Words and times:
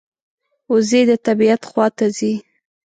وزې 0.71 1.01
د 1.09 1.11
طبعیت 1.25 1.61
خوا 1.69 1.87
ته 1.97 2.05
ځي 2.17 2.33